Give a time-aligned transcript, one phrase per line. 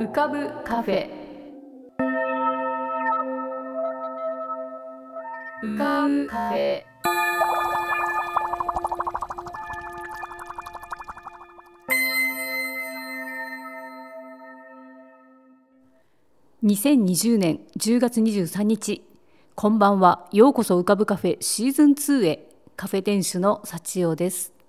[0.00, 1.10] 浮かぶカフェ。
[5.62, 6.82] 浮かぶカフェ。
[16.64, 19.04] 2020年10月23日
[19.54, 20.26] こんばんは。
[20.32, 22.48] ようこそ浮かぶカフェシーズン2へ。
[22.74, 24.59] カフェ店主の幸代です。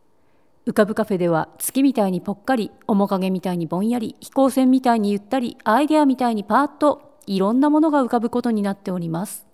[0.67, 9.47] 浮かぶカフェでは月みたいにぽっかり面影みたいにぼんやり飛行船みたいにゆったりアイデアみたいにパーッといろんなものが浮かぶことになっております。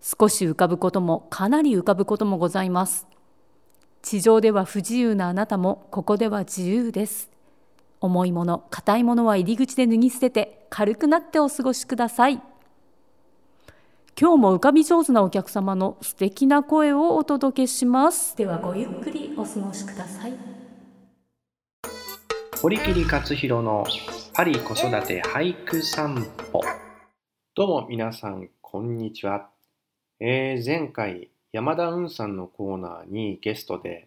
[0.00, 3.06] 少し浮かぶこともかなり浮かぶこともございます。
[4.00, 7.30] 地上では不自由なあなたもここでは自由です。
[8.00, 12.42] 重いもの硬いものは入り口で脱ぎ捨てて軽くなってお過ごしください。
[14.16, 18.36] 今日も浮かび上手なお客様の素敵な声をお届けします。
[18.36, 20.32] ではごゆっくりお過ごしください。
[22.62, 23.84] 堀切勝弘の
[24.32, 26.60] パリ子育て俳句散歩。
[27.56, 29.48] どうも皆さんこんにちは、
[30.20, 34.06] えー、前回山田雲さんのコーナーにゲストで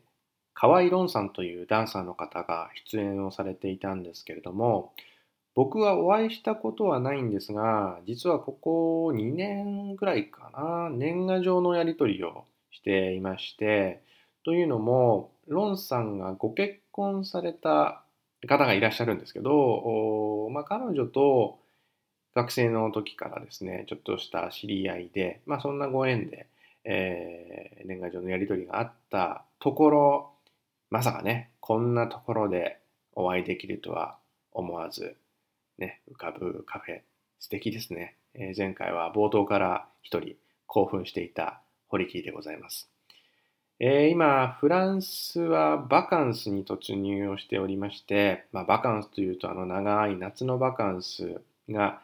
[0.53, 4.94] 河合論さんというダンサーの方が出演をされていたんですけれども
[5.58, 14.03] 僕はお会いしたことはないんですが実はここ2年ぐらいかな年賀状のやり取りをしていまして
[14.45, 18.03] というのもロンさんがご結婚された
[18.47, 21.58] 方がいらっしゃるんですけど、まあ、彼女と
[22.36, 26.45] 学生の時からですねちょっとした知り合いで、まあ、そんなご縁で、
[26.83, 30.31] えー、年賀状のやり取りがあったところ
[30.92, 32.77] まさかね、こんなところで
[33.14, 34.17] お会いできるとは
[34.53, 35.17] 思わず、
[35.78, 37.02] ね、浮かぶカフェ、
[37.39, 38.16] 素敵ですね。
[38.33, 42.89] えー、前回は冒頭から一人興奮していた堀木でございます。
[43.80, 52.02] えー、今、フランスはバカンスに突入をしておりまして、まあ、バカンスというとあの長い夏のバカンスが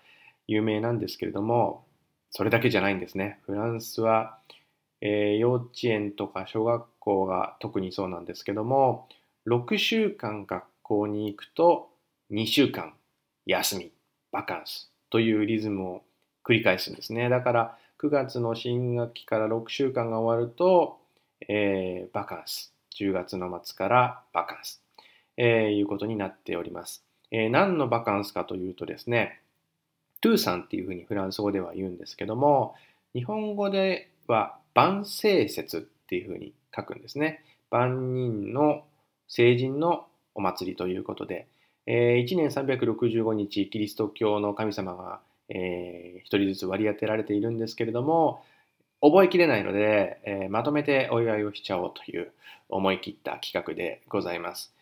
[0.48, 1.86] 有名なんですけれども、
[2.30, 3.40] それだけじゃないんですね。
[3.46, 4.38] フランスは、
[5.02, 9.08] えー、幼稚園とか小学校が特にそうなんですけども、
[9.48, 11.90] 6週間学校に行くと
[12.32, 12.94] 2週間
[13.46, 13.92] 休み、
[14.32, 16.02] バカンスというリズムを
[16.44, 17.30] 繰り返すんですね。
[17.30, 21.00] だから9月の新学期から6週間が終わると、
[21.48, 22.74] えー、バカンス。
[23.00, 24.82] 10月の末からバカンス。
[25.38, 27.04] えー、いうことになっております。
[27.32, 29.42] えー、何のバカンスかというとですね、
[30.22, 32.76] トゥーサンっていうふうにフランス語では言うんですけども、
[33.14, 37.44] 日本語では万世節っていうふうに書くんですね。
[37.72, 38.84] 万人の
[39.28, 40.06] 成人の
[40.36, 41.48] お祭りということで、
[41.86, 48.44] えー、1年365日キリスト教の神様が、えー、一人ずつ割り当てられているんですけれども、
[49.02, 52.32] 覚えきれないので、えー、まとめてお祝いをしちゃおうという
[52.70, 54.74] 思い切った企画でございます。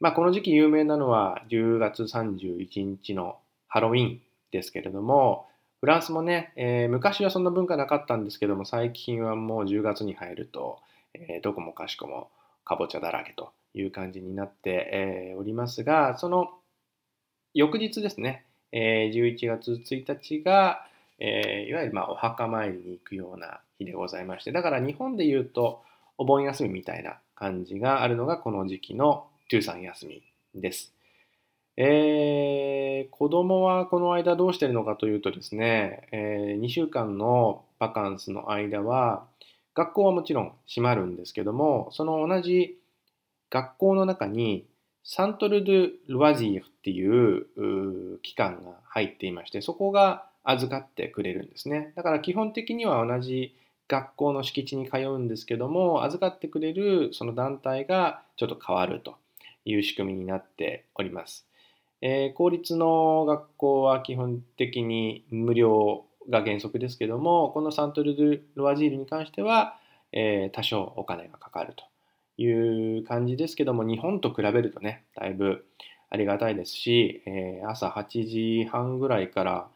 [0.00, 3.36] まあ、この時期有名なのは10月31日の
[3.68, 5.46] ハロウィンですけれども、
[5.80, 10.80] フランスもね、えー、昔はそんな文化なかったんですけども、最近はもう10月に入ると、
[11.14, 12.28] えー、どこもかしこも
[12.64, 16.50] かぼちゃだらけという感じになって、おりますが、その
[17.54, 20.86] 翌日ですね、11月1日が、
[21.18, 25.82] いわゆるまお墓参りに行くような日でございまして、だから日本で言うと
[26.18, 30.22] お盆休みみたいな感じがあるのがこの時期のトゥーサン休み
[30.54, 30.94] です。
[31.76, 39.24] えー、子供はこの間どうしてるのかというとですね、えー、2週間のバカンスの間は、
[39.74, 42.78] 学校はもちろん閉まるんですけども、その同じ
[43.50, 44.66] 学校の中に
[45.02, 51.92] サントル・ドゥ・ルワジーフっていう機関が入っていまして、そこが預かってくれるんですね。
[51.96, 53.54] だから基本的には同じ
[53.88, 59.16] 学校の敷地に通うんですけども、預かってくれるその団体がちょっと変わると
[59.64, 61.46] いう仕組みになっております。
[62.02, 69.76] えー、公立の学校は基本的に無料が原則ですけども、このサントル・ドゥ・ロワジールに関しては、
[70.12, 71.84] えー、多少お金がかかると
[72.42, 75.66] いう感じですけども、日本と比べるとね、だいぶ
[76.08, 79.68] ありがたいですし、えー、朝8時半ぐらいから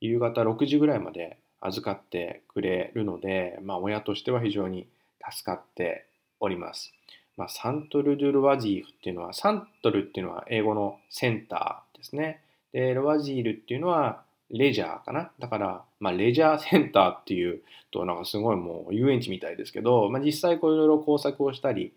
[0.00, 4.86] 夕方6時ぐらいまで預かってくれるので、まあ、親としては非常に
[5.28, 6.06] 助かって
[6.38, 6.92] おります。
[7.36, 12.42] まあ、サントル・ドゥ・ロワジーフっていうのは、サントルっていうのは英語のセンターですね。
[12.72, 15.30] で、ロワジールっていうのはレジャーかな？
[15.38, 21.92] だから、まあ、レジャーセンターっていうと、なんかすごいもう遊園地みたいですけど、まあ、実際こういろいろ工作をしたり、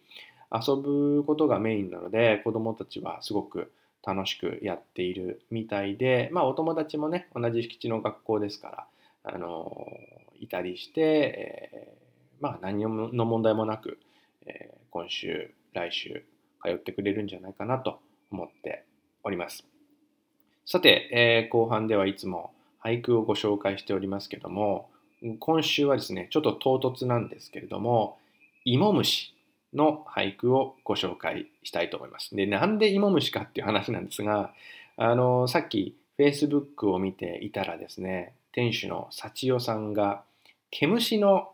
[0.52, 3.74] 遊ぶことがメインなので、子供たちはすごく
[4.06, 8.88] 楽しくやっているみたいで、まあ、お友達もね、同じ敷地の学校ですか
[9.24, 9.88] ら、あの
[10.40, 14.00] いたりして、えー、まあ、何の問題もなく、
[14.46, 16.24] えー、今週、来週、
[16.64, 18.00] 通ってくれるんじゃないかなと
[18.32, 18.86] 思って
[19.24, 19.66] おります。
[20.70, 22.52] さて、えー、後半ではいつも
[22.84, 24.90] 俳句をご紹介しておりますけども、
[25.40, 28.18] 今週はですね、ちょっと唐突なんですけれども、
[28.66, 29.34] 芋虫
[29.74, 32.36] の俳句をご紹介したいと思います。
[32.36, 34.52] で、なんで芋虫かっていう話なんですが、
[34.98, 40.26] あの、さっき Facebook を見ていたらですね、店主の幸代さんが
[40.70, 41.48] 毛虫の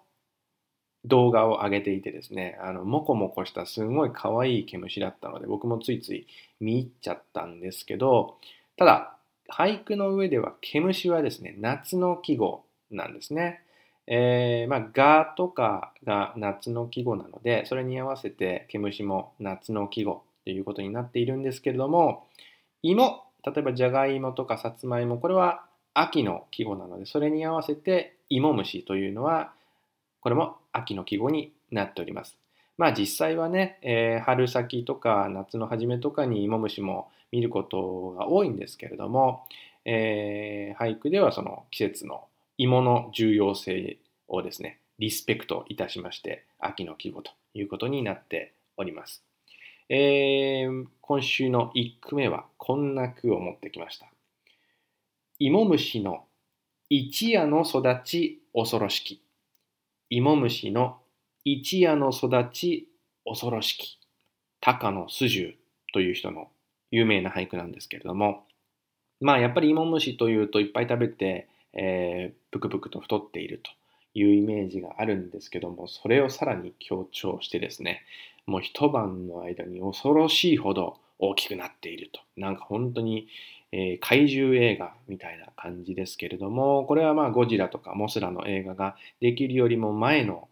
[1.06, 6.26] 動画を上げていてですね、あの、もこもこしたすごい可愛い毛虫だったので、僕もついつい
[6.60, 8.38] 見入っちゃったんですけど、
[8.78, 9.18] ただ、
[9.50, 13.62] 俳句の上では毛虫はですね、夏の季語なんですね。
[14.08, 22.28] えー、まあ、がとかが夏の季語なので、それに合わせて毛虫も夏の季語ということになっているんですけれども、
[22.82, 29.54] 芋、例えばじゃがいもとかさつまいも、これは秋の季語なので、それに合わせて芋虫というのは、
[30.22, 32.38] これも秋の季語になっております。
[32.78, 39.48] まあ実際はね、えー、春先とか夏の初めとかに芋虫も見ることが多いんですけれども、
[39.86, 42.26] えー、俳句ではその季節の
[42.60, 43.98] 芋の重要性
[44.28, 49.24] をですね、リスペクトいたしまして、秋の季語ということになっております。
[49.90, 54.06] えー、今週の1句目はこんな句を持ってきました。
[55.40, 56.26] 芋虫の
[56.88, 59.24] 一夜の育ち恐ろしき。
[60.12, 61.00] 芋虫の
[61.44, 62.90] 一夜の育ち
[63.26, 64.00] 恐ろしき。
[64.62, 65.56] 高野素十
[65.94, 66.50] という人の
[66.94, 68.46] 有名な俳句なんですけれども、
[69.20, 73.72] まあやっぱり芋虫というといっぱい食べて、えー、ぷくぷくと太っていると
[74.14, 78.04] いうイメージがあるんですけども、それをさらに強調してですね、
[78.46, 82.22] もう一晩の間に恐ろしいほど大きくなっていると。
[82.38, 83.28] なんか本当に、
[83.72, 90.48] えー、怪獣映画みたいな感じですけれども、これはまあゴジラとかモスラの映画ができるよりも前の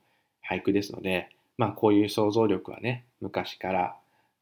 [0.49, 1.29] 俳句ですので、
[1.59, 3.95] まあこういう想像力はね、昔から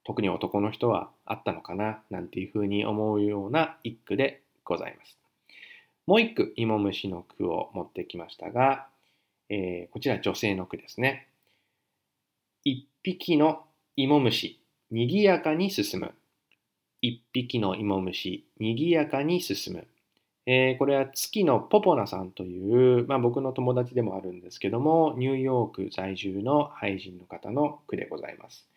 [0.03, 5.17] 特に男の人はあったのかな、なんていうふうに思うような一句でございます。
[6.07, 8.87] もう一句、芋虫の句を持ってきましたが、
[9.49, 11.27] えー、こちら女性の句ですね。
[12.63, 13.63] 一匹の
[13.95, 14.59] 芋虫、
[14.91, 16.13] にぎやかに進む。
[17.01, 19.87] 一匹の芋虫、にぎやかに進む。
[20.45, 28.67] えー、これは月のポポナさんという、まあ、僕の友達でもあるんですけども、ニューヨーク在住の俳人の方の句でございます。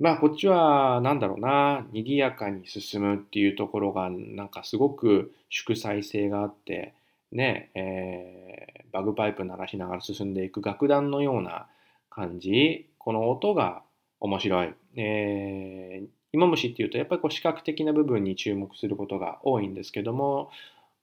[0.00, 6.94] まあこっちはなんだろうな、賑やかに進むっていうところがなんかすごく祝祭性があって、
[7.30, 11.66] ね、えー、バグパイプ鳴らしながら進んでいく楽団のような
[12.10, 13.82] 感じ、この音が
[14.20, 14.74] 面白い。
[14.96, 20.50] えー、芋虫っていうとやっぱりこう視覚的な部分に注目することが多いんですけども、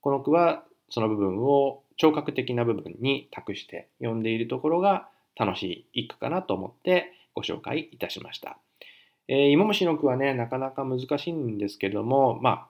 [0.01, 5.07] この句はその部分を聴覚的な部分に託して読んでいるところが
[5.37, 8.57] 楽しい一句かなと思ってご紹介いたしました。
[9.33, 12.67] えー、芋虫の句はね、なかなか難しいんですけども、まあ、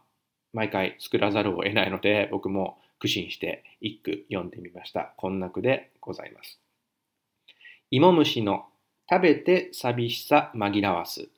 [0.54, 5.12] 毎回作らざるを得ないので、僕も苦心して一句読んでみました。
[5.18, 6.60] こんな句でございます。
[7.90, 8.66] 芋虫の
[9.10, 11.30] 食べて寂しさ紛らわす。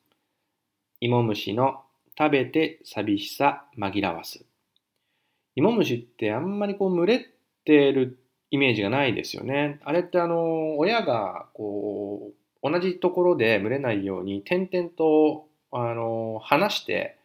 [1.00, 1.84] 芋虫の
[2.18, 4.44] 食べて寂しさ紛らわす。
[5.56, 7.30] 芋虫ってあんまりこう群れ
[7.64, 8.20] てる
[8.52, 9.80] イメージがないですよね。
[9.86, 17.18] あれってあの、親がこう、同じところで群れないように点々とあの離して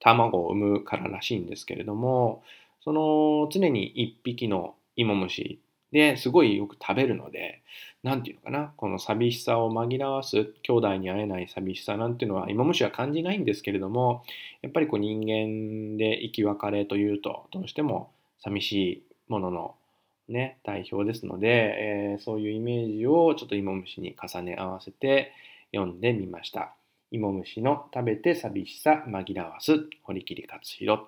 [0.00, 2.42] 卵を産むかららしいんですけれども
[2.82, 5.60] その常に一匹の芋虫
[5.92, 7.62] ですごいよく食べるので
[8.02, 14.22] 何て言うのかなこの寂しさを紛らわす兄弟に会えない寂しさなんていうのは芋虫は感じないんですけれども
[14.62, 18.10] やっぱりこう人間で生き別れというとどうしても
[18.42, 19.74] 寂しいものの
[20.28, 25.32] ね、代表ですので、えー、そういうイメージをちょっと芋虫に重ね合わせて
[25.72, 26.74] 読んでみました。
[27.10, 31.02] 芋虫の食べて寂しさ紛らわす堀切勝弘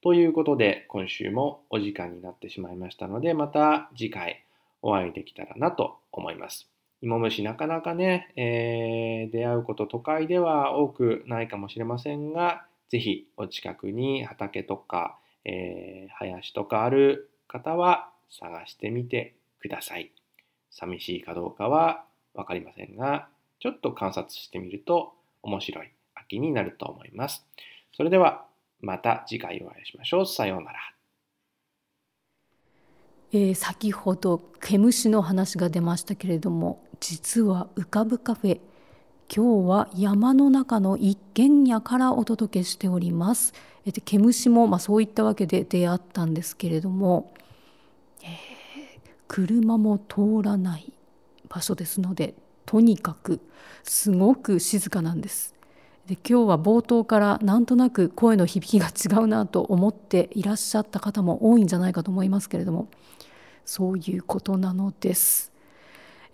[0.00, 4.44] ということで今週もお時間になってしまいましたのでまた次回
[4.80, 6.68] お会いできたらなと思います。
[7.02, 20.12] 芋虫なかなかね、えー、出会うこと都会では多くないかもしれませんがぜひお近くに畑とか、えー、林とかある方は探してみてください。
[20.70, 27.44] 寂しいかどうかはわかりませんが、ちょっと観察してみると面白い秋になると思います。
[27.96, 28.46] それでは
[28.80, 30.26] また次回お会いしましょう。
[30.26, 30.78] さようなら。
[33.32, 38.60] えー、先ほど毛虫の話が出ましたけれども実は浮かぶカフェ
[39.32, 43.54] 今日は山の中の一軒家からお届けしております。
[43.86, 47.32] えっと毛虫も、まあ、そういったわけで出会ったんですけれども、
[49.28, 50.92] 車も通らない
[51.48, 52.34] 場所ですので
[52.66, 53.40] とにかく
[53.82, 55.54] すごく静かなんです。
[56.06, 62.88] で今日は冒頭からなんとなく声の響きが違うなと思っていらっしゃった方も多いんじゃないかと思いますけれども
[63.64, 65.52] そういうことなのです。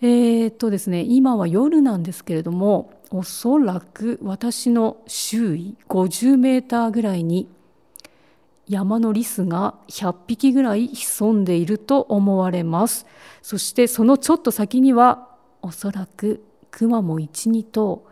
[0.00, 7.48] えー、っとですね今は夜なんですけれどもおそらく私の周囲50メーターぐらいに
[8.68, 13.06] 山のリスが100匹ぐらい潜んでいると思われます。
[13.42, 15.28] そしてそのちょっと先には
[15.62, 18.06] おそらくクマも12頭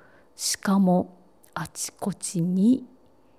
[0.62, 1.18] 鹿も
[1.54, 2.84] あちこちに、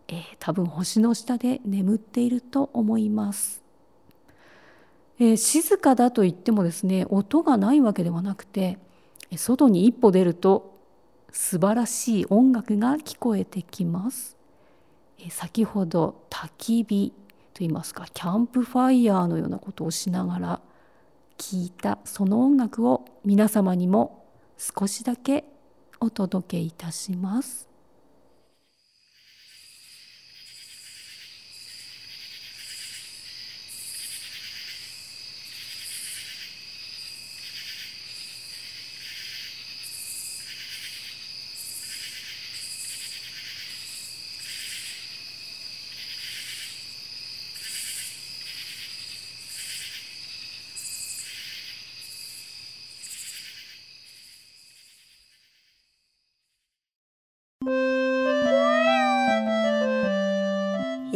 [0.07, 3.63] えー、多分星の下で眠っていると思います、
[5.19, 8.77] えー、静かだと言ってもですね音がないわけではなくて
[9.35, 10.79] 外に一歩出ると
[11.31, 14.37] 素晴らしい音楽が聞こえてきます。
[15.29, 17.13] 先ほど焚き火
[17.53, 20.61] といいますかキャンプファイヤーのようなことをしながら
[21.37, 24.25] 聴いたその音楽を皆様にも
[24.57, 25.45] 少しだけ
[25.99, 27.74] お届けいたします。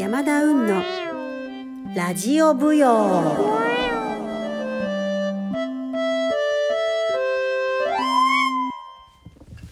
[0.10, 0.84] 山田雲の
[1.96, 3.48] ラジオ舞踊。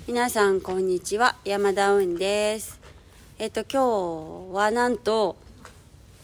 [0.07, 1.37] 皆さんこんにちは。
[1.43, 2.79] 山田雲です。
[3.39, 5.37] えっと今日はなんと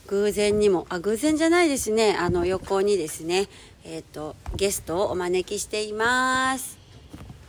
[0.05, 2.15] 偶然にもあ偶然じゃないですね。
[2.15, 3.48] あの横にですね
[3.84, 6.77] えっとゲストをお招きしています。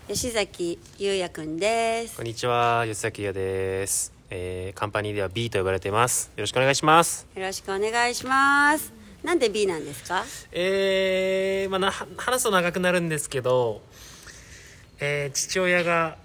[0.08, 2.16] 吉崎優也くんです。
[2.16, 2.84] こんにちは。
[2.86, 4.13] 吉崎優也です。
[4.36, 6.32] えー、カンパニーでは B と呼ばれています。
[6.34, 7.24] よろしくお願いします。
[7.36, 8.92] よろしくお願いします。
[9.22, 10.24] なんで B なんですか？
[10.50, 13.80] えー、まあな話すと長くなるんですけど、
[14.98, 16.16] えー、父親が、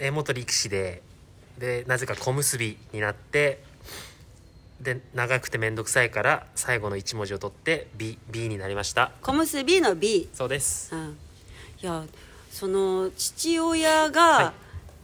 [0.00, 1.02] えー、元力士で
[1.56, 3.62] でなぜか小結びになって
[4.80, 9.12] で長くて面倒くさいから最後の1文字を取って B, B になりました。
[9.22, 11.16] 小結びの B そうです、うん、
[11.80, 12.02] いや
[12.50, 14.52] その父親が、はい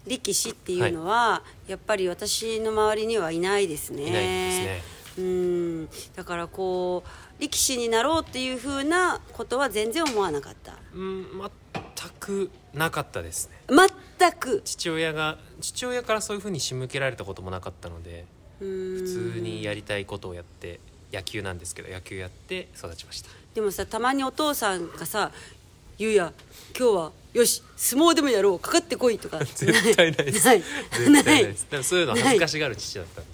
[0.06, 4.02] 力士っていうのは、はい、やっぱり私の周りにはいないですね。
[4.02, 4.82] いないですね。
[5.18, 5.88] うん。
[6.14, 10.74] だからこう力士になろうっていうふうなことは全然思わなかった。
[10.94, 11.26] うん
[11.74, 13.76] 全くなかったですね。
[14.18, 14.62] 全く。
[14.64, 18.26] 父親が父親からそういうふうに仕向けられたこともなかったので
[18.58, 20.80] 普通にやりたいことをやって
[21.12, 23.30] 野球なんですけど野球やって育ちました。
[23.54, 25.32] でもさたまにお父さんがさ
[25.98, 26.32] 「ゆうや
[26.78, 29.38] 今日はよし相撲でもやろうかかってこいとか。
[29.44, 30.46] 絶対ないです。
[30.46, 30.62] ない。
[30.62, 31.66] 絶対ないです。
[31.70, 33.24] でもそういうの恥ずかしがる父だったあ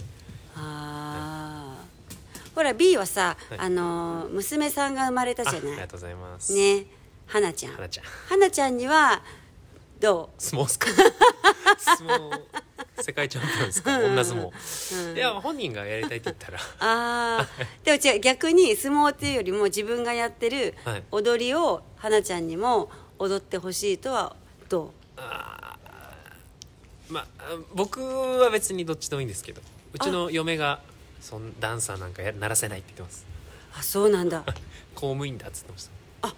[0.56, 1.76] あ、
[2.54, 5.60] ほら B はさ、はい、あの娘さんが生まれたじゃない。
[5.60, 6.52] ありがとうございます。
[6.52, 6.86] ね。
[7.26, 7.72] 花ちゃん。
[7.74, 8.04] 花ちゃん。
[8.28, 9.22] 花ちゃんには
[10.02, 10.42] どう？
[10.42, 10.88] 相撲っすか？
[11.78, 12.40] 相撲。
[13.00, 13.98] 世界チャンピオンですか？
[13.98, 16.58] 女相撲、うん、いや本人がやりたいって言ったら。
[16.80, 17.48] ああ
[17.84, 20.74] でも違う逆に相撲っていうよりも自分がやってる
[21.10, 24.36] 踊りを花ちゃんにも踊ってほしいとは
[24.68, 24.90] どう？
[25.18, 25.76] あ
[27.08, 27.26] まあ
[27.74, 28.00] 僕
[28.38, 29.62] は別にどっちでもいいんですけど。
[29.94, 30.80] うちの嫁が
[31.20, 33.26] そんダンサーなんかやならせないって言ってます。
[33.78, 34.42] あそうなんだ。
[34.94, 36.28] 公務員だっつってました。
[36.28, 36.34] あ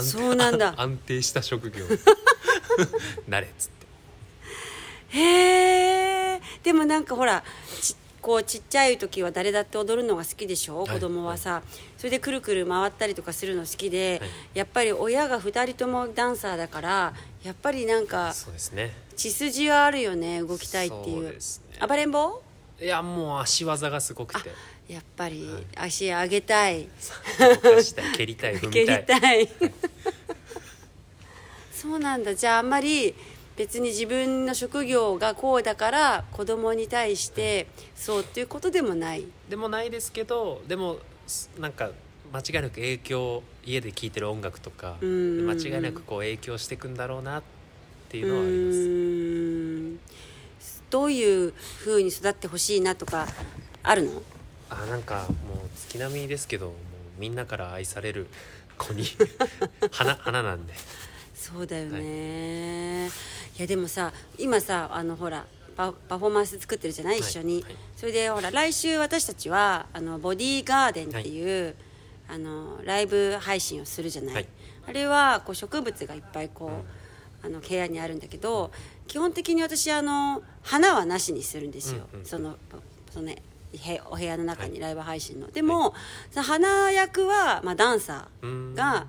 [0.00, 0.74] そうなんだ。
[0.80, 1.84] 安定した職業。
[3.28, 5.18] なれっつって。
[5.18, 7.44] へえでもなんかほら
[7.82, 11.62] ちこうちっちゃい時は誰だって踊るのが好きでしょ、はい、子供はさ、はい、
[11.98, 18.96] それでくるくる回ったりとかするの好きで、はい、やっぱり親が2人ともダンサーだからやっぱりなんかそうですね。
[19.16, 21.38] 血筋はあるよね動きたいっていう、ね、
[21.86, 22.42] 暴れん坊？
[22.80, 24.50] いやもう足技がすごくて
[24.88, 25.46] やっぱり
[25.76, 26.88] 足上げたい。
[28.16, 28.86] 蹴りたい踏みたい。
[28.86, 29.48] 蹴りたい。
[31.72, 32.34] そうなんだ。
[32.34, 33.14] じゃああんまり
[33.56, 39.24] 別に自分の職業がこうだから子供に対してそうっていうことでもない。
[39.48, 40.98] でもないですけどでも
[41.58, 41.90] なんか
[42.32, 47.42] 間違いなく影響家で聴いてる音楽とか間違いなくこう影響していくんだろうなっ
[48.08, 50.02] ていうのはあります。
[50.90, 53.26] どういうふうに育ってほしいなとか
[53.82, 54.22] あるの？
[54.82, 56.74] あなんかもう月並みですけどもう
[57.18, 58.26] みんなから愛される
[58.78, 59.04] 子に
[59.90, 60.74] 花花なんで。
[61.34, 63.14] そうだよね、は
[63.56, 65.44] い、いやでもさ今さあのほら
[65.76, 71.74] パパフォーマンス作ってるじゃない、一緒に、はい、それでほら来週私たちはあのボディーガーデンっていう、
[72.28, 74.46] あのライブ配信をするじゃない、
[74.86, 76.70] あれはこう植物がいっぱいこ
[77.42, 78.70] う、あの部屋にあるんだけど
[79.08, 82.56] 基本的に私あの花はなしにするんですよ、うんうんその
[83.10, 83.51] そのねへ
[84.10, 85.94] お部屋の中にライブ配信の、でも、
[86.30, 89.06] その花役は、まあ、ダンサうーが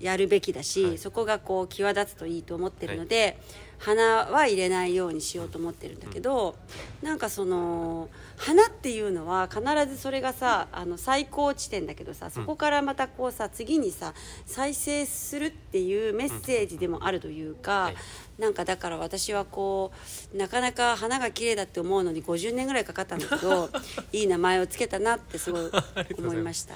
[0.00, 0.98] やるべきだし、はい。
[0.98, 3.38] そこがこう際立つといいと思ってるので、
[3.80, 6.54] 花は入れないようにしようと思ってるんだけど、
[7.02, 14.12] なんかその花っていうのは必ずそれがさあの最高地点だけどさそこからまたこうさ次にさ
[14.44, 17.96] 再生するっていうメッセージでもあるというか、はい。
[18.38, 19.92] なんかだから私はこ
[20.34, 23.70] うなかなか花が綺麗だって思うのに50年ぐらいかかったんだけど
[24.12, 25.70] いい名前をつけたなってすごい
[26.18, 26.74] 思いました。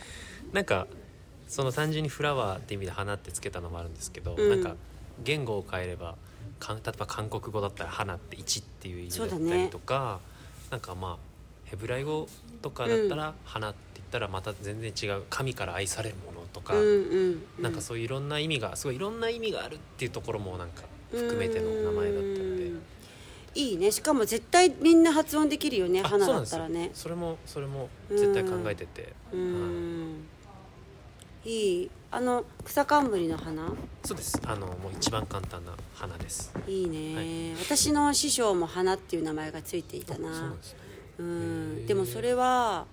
[0.53, 0.87] なんか
[1.49, 4.49] その単純にフラワーって意味で花ってつけたのもあるんですけど、うん。
[4.49, 4.77] なんか
[5.23, 6.17] 言語を変えれば
[6.65, 10.21] かん例えば韓国語だったら花って1っていう意味だったりとか、
[10.71, 11.17] なんかまあ
[11.65, 12.27] ヘブライ語
[12.63, 22.65] とかだったら花って言ったらまた全然違う神から愛されるものとか、うんうんうなんかそういういろんな意味がすごいいろんな意味があるっていうところもなんか含めての名前だったので。
[22.65, 22.83] うん
[23.57, 23.93] いいね。
[23.93, 26.03] しかも絶対みんな発音できるよね。
[26.05, 26.91] あ花だったらね。
[26.93, 29.47] それもそれも絶対考えてて、うはい。
[29.47, 30.27] ん
[31.45, 33.73] いいあの草冠の花？
[34.05, 34.41] そうです。
[34.47, 36.53] あのもう一番簡単な花です。
[36.67, 37.65] いいね、はい。
[37.65, 40.79] 私の師匠も花っていう名前がついていたそうななんですね。
[41.19, 41.87] うん。
[41.87, 42.87] でもそれは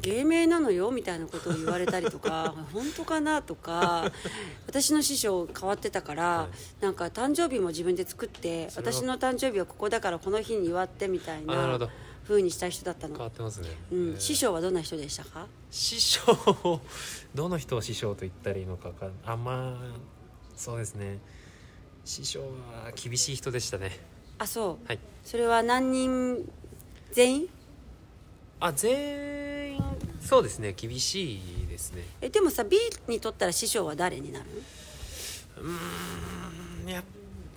[0.00, 4.12] 芸名なのよみたいなことを言われたりとか 本当かなとか
[4.66, 6.48] 私の師匠変わってたから、は
[6.80, 6.84] い。
[6.84, 11.78] なんか誕生日も自分で作って私の誕生日はここだからこの日に祝ってみたいな
[12.28, 14.10] あなるほど風にした人だった変わの、ってますね、うん。
[14.10, 14.20] えー。
[14.20, 15.46] 師匠はどんな人でしたか？
[15.70, 16.20] 師匠
[17.34, 19.96] どの人を師匠と言ったらいいのかわかんあまあ
[20.56, 21.18] そうですね。
[22.04, 23.98] 師匠は厳しい人でしたね。
[24.38, 24.86] あそう。
[24.86, 24.98] はい。
[25.24, 26.50] それは何人
[27.12, 27.48] 全員？
[28.60, 29.84] あ全員
[30.20, 30.74] そうですね。
[30.76, 32.02] 厳しいですね。
[32.20, 32.76] えでもさ B
[33.08, 34.46] にとったら師匠は誰になる？
[35.58, 37.04] うーんやっ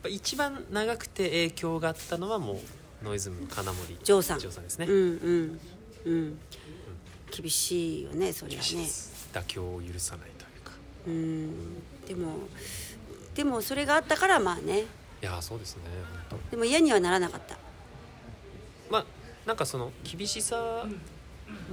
[0.03, 2.59] ぱ一番長くて影響があったのはもう
[3.03, 3.97] ノイズムの金森。
[4.03, 4.39] ジョーさん。
[4.39, 5.59] ジョーさんですね、うんうん
[6.05, 6.39] うん。
[7.31, 8.77] 厳しいよねそりゃ厳しい。
[8.77, 8.89] ね
[9.33, 10.71] 妥協を許さないというか。
[11.07, 11.51] うん。
[12.05, 12.39] でも
[13.33, 14.81] でもそれがあったからまあね。
[14.81, 14.83] い
[15.21, 15.83] やーそうですね
[16.29, 16.51] 本当。
[16.51, 17.57] でも嫌にはならなかった。
[18.89, 19.05] まあ
[19.45, 20.85] なんかその厳しさ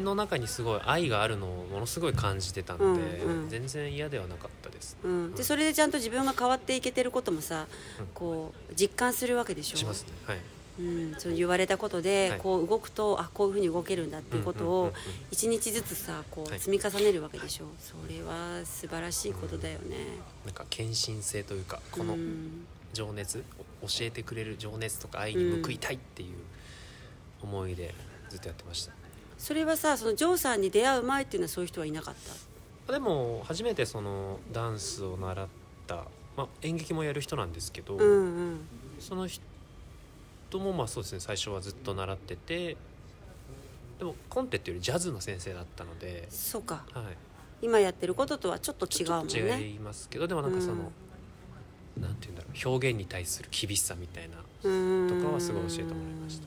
[0.01, 3.49] の中にすごい愛があるのをものすごい感じてたので、うんうん。
[3.49, 4.97] 全然嫌ではなかったです。
[5.03, 7.67] うん、でそれでちゃんと自分が変わっていけてることもさ、
[7.99, 8.07] うん。
[8.15, 9.77] こう実感するわけでしょ。
[9.77, 10.13] しますね。
[10.27, 10.39] はい
[10.79, 12.39] うん、その言われたことで、はい。
[12.41, 14.95] こう動くとあこういうふうに動けるんだっていうことをうんうんうんうん。
[15.31, 16.61] 一日ずつさこうはい。
[16.61, 19.97] 積み重ねるわけでしょ、それは素晴らしいことだよね、
[20.45, 22.67] なんか献身性というかこのうん。
[22.95, 23.45] 情熱
[23.83, 26.37] お教えてくれる情熱とか愛に報いたいっていう
[27.43, 27.95] 思いで
[28.31, 28.93] ずっとやってました、
[29.37, 32.15] それはさそのジョーさんに出会う前っていうのはそういう人はいなかっ
[32.87, 32.93] た？
[32.93, 35.47] でも初めてそのダンスを習っ
[35.87, 35.97] た、
[36.35, 38.21] まあ、演劇もやる人なんですけど、うんう
[38.53, 38.61] ん。
[38.99, 39.45] その人
[40.57, 42.77] もまあそうですね最初はずっと習ってて
[43.99, 46.85] でもコンテっていうよりジャズの先生だったので、そうか。
[46.93, 47.05] はい、
[47.63, 49.61] 今やってることとはちょっと違うもんね。
[49.61, 50.93] 違いますけどでもなんかその、
[52.01, 55.09] なんて言うんだろう表現に対する厳しさみたいなうん。
[55.09, 56.47] とかはすごい教えてもらいました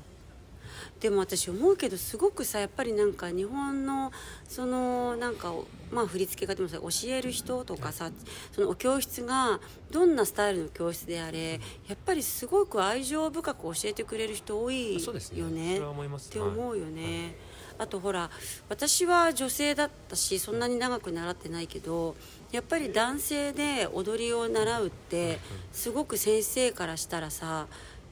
[1.02, 4.12] でも私思うけどすごくさやっぱりなんか日本の
[4.48, 5.52] そのなんか
[5.92, 8.12] まあ振り付け家でもさ教える人とかさ
[8.52, 9.60] そのお教室が
[9.90, 15.80] どんなスタイルの教室であれやっぱりすごく愛情深く教えてくれる人多いよね。
[15.80, 15.82] っ
[16.30, 17.36] て思うよね、
[17.80, 18.30] あとほら
[18.70, 22.16] 私は女性だったしそんなに長く習ってないけど
[22.52, 25.40] やっぱり男性で踊りを習うって
[25.72, 27.66] すごく先生からしたらさ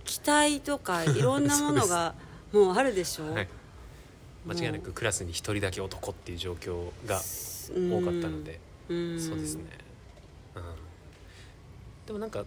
[0.05, 2.15] 期待とかいろんなものが
[2.51, 3.47] もうあるでしょ、はい、
[4.45, 8.59] 間違いなくクラスに一人だけ男っていう状況が多かったので、
[8.89, 9.19] うん。
[9.19, 9.63] そうですね、
[10.55, 10.63] うん、
[12.07, 12.45] でもなんか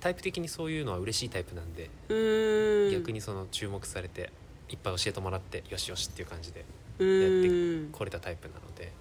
[0.00, 2.92] タイプ的にそういうのは嬉しいタイプなんで、うん。
[2.92, 4.30] 逆にその注目されて
[4.70, 6.64] いっぱい教えてもらってよしよしっていう感じで
[6.98, 7.20] うん。
[7.20, 8.92] やってこれたタイプなので、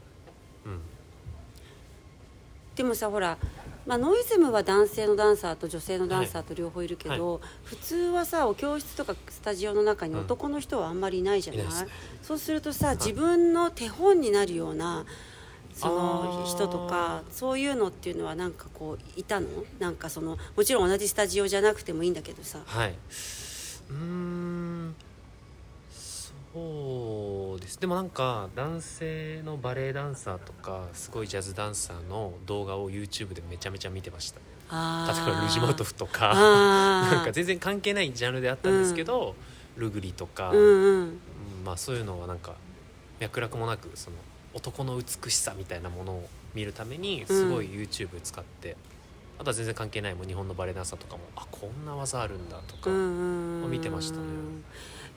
[0.65, 0.82] うん、
[2.80, 3.38] でもさほら、
[3.86, 10.22] まあ、ノイズムは男性のダンサーと女性のダンサーと両方いるけど、普通はさお教室とかスタジオの中にうん。
[10.22, 11.92] 男の人はあんまりいないじゃない,、いないですね。
[12.24, 15.06] そうするとさ自分の手本になるような
[15.74, 19.50] その人とかそういうのっていうのはなんかこういたの？
[19.78, 22.60] なんかそのもちろん同じスタジオじゃなくてもいいんだけどさ。
[22.65, 22.96] はい。
[23.89, 24.96] うーん
[26.53, 27.79] そうです。
[27.79, 34.39] でもなんか男性のバレエダンサーとかすごいジャズダンサーの動画を YouTube でめちゃめちゃ見てました。
[34.71, 39.35] あ例えばルジマトフとかなんか全然関係ないジャンルであったんですけど、
[39.77, 40.99] ルグリとか、うんうん。
[40.99, 41.19] うん
[41.65, 42.55] まあそういうのはなんか
[43.19, 44.17] 脈絡もなくその
[44.53, 48.75] 男の美しさみたいなものを見るためにすごい YouTube 使って
[49.38, 53.71] あとは全然関係ないもう日本のバレエダンサーとかもあこんな技あるんだとか、うんうんうん。
[53.71, 54.23] 見てましたね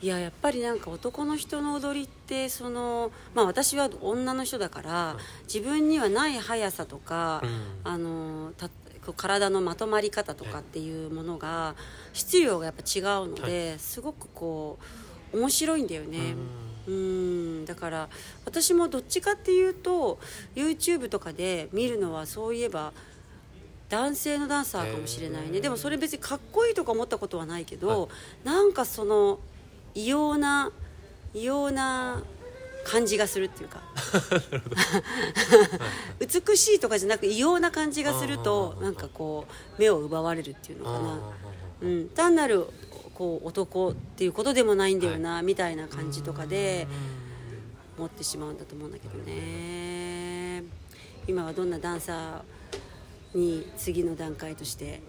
[0.03, 7.63] いややっぱりなんか男の人の踊りってそのまあ私は女の人だから、自分にはない速さとか、うん。
[7.85, 8.53] あの
[9.17, 11.75] 体のまとまり方とかっていうものが
[12.13, 14.79] 質量がやっぱ違うので、すごくこ
[15.33, 16.35] う面白いんだよね。
[16.87, 17.65] うん。
[17.65, 18.09] だから
[18.45, 20.19] 私もどっちかっていうと
[20.55, 22.93] YouTube とかで見るのはそういえば
[23.89, 25.61] 男性のダンサーかもしれないね。
[25.61, 28.09] でもそれ別にかっこいいとか思ったことはないけど、は
[28.45, 29.41] なんかその
[29.95, 30.71] 異様な
[31.35, 32.23] 異様な
[32.85, 33.81] 感じがするっていうか。
[36.21, 39.47] 美しいとかじゃなく異様な感じがするとうんなんかこ
[39.79, 40.99] う目を奪われるっていうのかな、
[41.83, 42.67] ううん、単なる
[43.15, 46.87] こう男っていうことでもないんだよな、みたいな感じとかで
[47.97, 50.65] 思ってしまうんだと思うんだけどね。
[51.27, 55.01] 今はどんなダンサーに次の段階として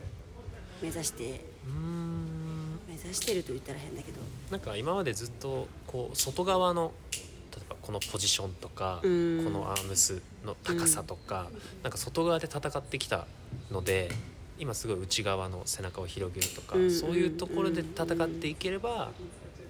[0.82, 2.80] 目指してうん。
[2.88, 4.20] 目指してると言ったら変だけど
[4.54, 7.18] なんか今までずっとこう外側の例
[7.58, 9.44] えばこのポジションとか、うん。
[9.44, 11.50] このアームスの高さとか、
[11.82, 13.26] なんか外側で戦ってきた
[13.72, 14.12] ので
[14.60, 19.10] 今すごい内側の背中を広げるとか、うんそういうところで戦っていければ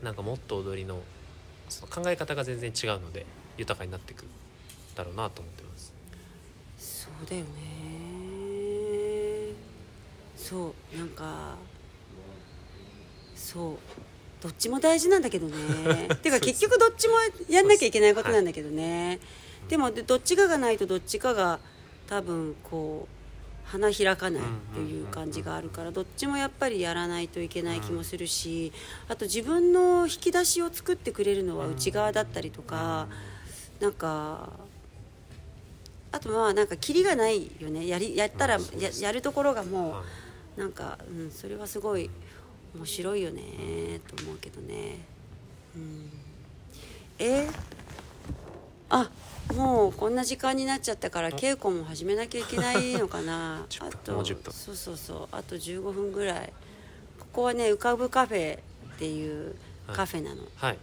[0.03, 0.99] なんかもっと踊りの
[1.69, 3.25] その考え方が全然違うので
[3.57, 4.25] 豊かになっていく
[4.95, 5.93] だろうなと思ってます。
[6.77, 7.47] そうだよね。
[10.35, 11.55] そうなんか
[13.33, 13.77] そう
[14.43, 15.55] どっちも大事なんだけどね。
[16.21, 17.15] ていうか結局どっちも
[17.47, 19.21] やんなきゃいけないことなんだけどね、
[19.69, 21.59] でもでどっちかがないとどっちかが
[22.07, 24.43] 多分こう花開かない
[24.75, 28.73] という感じがあるからどっちもやっぱりやらないといけない気もするし
[29.07, 33.07] あと自分の引き出しを作ってくれるのは内側だったりとか
[33.79, 34.49] なんか
[36.11, 37.87] あとまあなんかキリがないよね。
[37.87, 40.03] やりやったらややるところがもは
[40.57, 42.09] うなんか、うん、それはすごい
[42.75, 44.97] 面白いよねと思うけどね、
[45.75, 46.09] うん、
[47.19, 47.47] え？
[48.89, 49.09] あ
[49.55, 53.65] もうこんな時間になっちゃったから稽古も始めなきゃいけないのかな。
[53.69, 55.27] 10あ分ともう10分そうそうそう。
[55.31, 56.53] あと15分ぐらい。
[57.19, 58.61] ここはね浮かぶカフェっ
[58.97, 59.55] ていう
[59.87, 60.77] カフェなの、はい。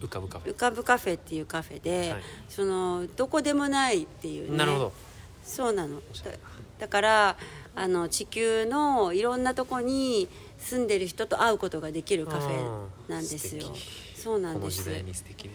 [0.00, 0.52] 浮かぶカフェ。
[0.52, 2.22] 浮かぶカフェっていうカフェで、はい。
[2.48, 4.58] そのどこでもないっていうね。
[4.58, 4.92] なるほど。
[5.44, 6.00] そうなの。
[6.78, 7.36] だから
[7.74, 10.28] あの地球のいろんなとこに
[10.66, 13.72] 住んでる人と会うことができるカフェなんですよ。
[14.16, 14.90] そうなんこのです。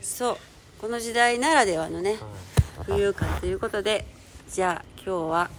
[0.02, 0.38] そう。
[0.80, 2.17] この時代ならではのね
[2.78, 4.08] はい浮遊感ということで
[4.50, 5.50] じゃあ今日は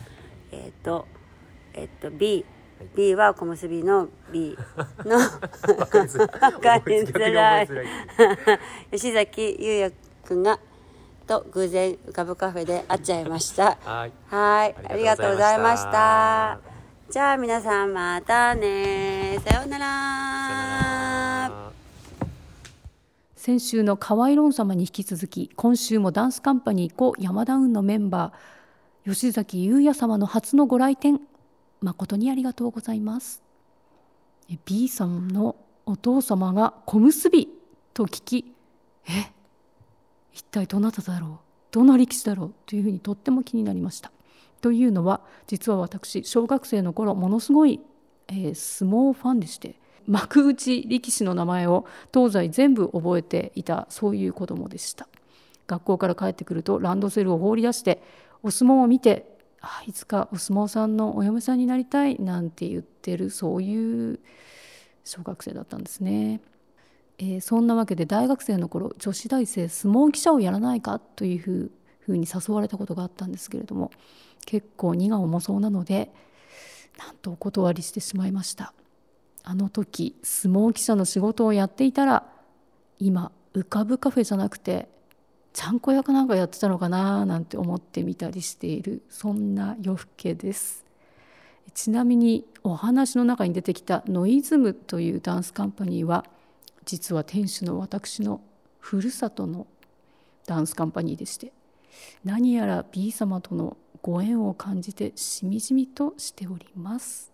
[0.51, 1.07] えっ、と
[1.75, 2.45] えっ、と B
[2.97, 4.57] B は小結びの B
[5.05, 5.29] の わ
[5.87, 6.03] か
[6.87, 7.69] りづらい。
[8.91, 10.59] 吉崎優也くんが
[11.27, 13.77] と偶然浮かぶカフェで会っちゃいました。
[13.85, 14.12] はい。
[14.29, 16.59] はい、あありがとうございました。
[17.11, 19.22] じゃあ皆さんまたね。
[19.40, 21.73] さようなら。
[23.37, 31.21] 先週の河合論様に引き続き今週もダンスカンパニー故山田運のメンバー吉崎優也様の初のご来店。
[31.81, 33.42] 誠にありがとうございます。
[34.49, 37.49] え B さんのお父様が小結び
[37.92, 38.55] と聞き
[39.09, 39.33] え
[40.33, 41.38] 一体どなただろう？
[41.73, 42.53] どの力士だろう？
[42.66, 44.12] というふうにとっても気になりました。
[44.61, 47.81] というのは実は私小学生の頃ものすごい、
[48.29, 55.09] えー相撲ファンでして幕内力士の名前を東西全部覚えていたそういう子供でした。
[55.69, 58.03] 学校から帰ってくるとランドセルを放り出して
[58.43, 59.27] お相撲を見て
[59.61, 64.19] あいつかお相撲さんのお嫁さんになりたいなんて言ってるそういう
[65.05, 66.41] 小学生だったんですね、
[67.19, 73.93] えーそんなわけで大学生の頃女子大生相撲記者をやらないかというふうに誘われたことがあったんですけれども
[74.45, 76.11] 結構荷が重そうなので
[76.99, 78.73] なんとお断りしてしまいました。
[79.45, 82.25] あの時相撲記者の仕事をやっていたら
[82.99, 84.89] 今浮かぶカフェじゃなくて
[85.53, 90.85] ちゃんこ役なんかやってたのかななんて思ってみたりしているそんな夜更けです。
[91.75, 96.25] ちなみにお話の中に出てきたノイズムというダンスカンパニーは
[96.85, 98.41] 実は店主の私の
[98.79, 99.67] ふるさとの
[100.47, 101.53] ダンスカンパニーでして
[102.25, 107.31] 何やら B 様とのご縁を感じてしみじみとしております。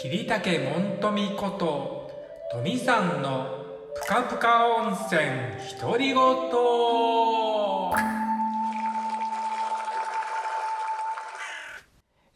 [0.00, 2.10] 桐竹門富こと
[2.52, 5.20] 富さんのぷかぷか温泉
[5.78, 6.16] 独り言。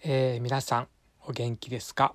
[0.06, 0.88] えー、皆さん
[1.26, 2.14] お元気ですか？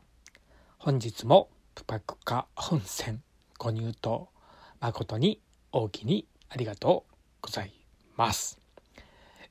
[0.77, 3.17] 本日もぷかぷか温泉
[3.57, 3.93] ご入湯
[4.79, 7.73] 誠に大きにありがとうござい
[8.17, 8.59] ます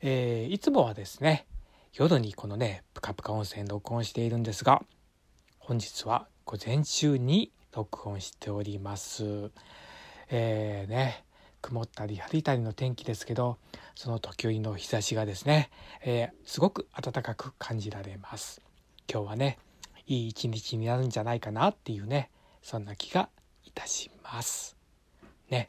[0.00, 1.46] えーいつもはですね
[1.94, 4.82] 夜にこのねぷかぷか温泉録音しているんですが
[5.58, 9.50] 本日は午前中に録音しております。
[10.30, 11.24] えーね
[11.61, 13.58] 曇ったり晴れたりの天気ですけど
[13.96, 15.70] その時折の日差しがですね、
[16.04, 18.62] えーすごく暖かく感じられます。
[19.12, 19.58] 今日はね
[20.06, 22.30] いい一日になるんじゃないかなっていうね
[22.62, 23.28] そんな気が
[23.64, 24.76] いたします。
[25.50, 25.68] ね